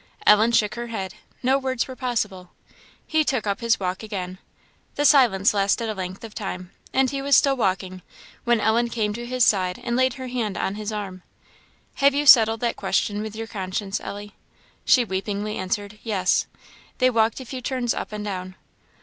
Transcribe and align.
Ellen 0.25 0.51
shook 0.51 0.73
her 0.73 0.87
head; 0.87 1.13
no 1.43 1.59
words 1.59 1.87
were 1.87 1.95
possible. 1.95 2.49
He 3.05 3.23
took 3.23 3.45
up 3.45 3.61
his 3.61 3.79
walk 3.79 4.01
again. 4.01 4.39
The 4.95 5.05
silence 5.05 5.53
lasted 5.53 5.89
a 5.89 5.93
length 5.93 6.23
of 6.23 6.33
time, 6.33 6.71
and 6.91 7.11
he 7.11 7.21
was 7.21 7.35
still 7.37 7.55
walking, 7.55 8.01
when 8.43 8.59
Ellen 8.59 8.89
came 8.89 9.13
to 9.13 9.27
his 9.27 9.45
side 9.45 9.77
and 9.83 9.95
laid 9.95 10.15
her 10.15 10.27
hand 10.27 10.57
on 10.57 10.73
his 10.73 10.91
arm. 10.91 11.21
"Have 11.97 12.15
you 12.15 12.25
settled 12.25 12.61
that 12.61 12.77
question 12.77 13.21
with 13.21 13.35
your 13.35 13.45
conscience, 13.45 13.99
Ellie?" 14.01 14.33
She 14.85 15.05
weepingly 15.05 15.55
answered, 15.55 15.99
"Yes.". 16.01 16.47
They 16.97 17.11
walked 17.11 17.39
a 17.39 17.45
few 17.45 17.61
turns 17.61 17.93
up 17.93 18.11
and 18.11 18.25
down. 18.25 18.55